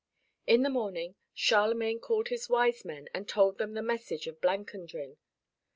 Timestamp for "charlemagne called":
1.35-2.29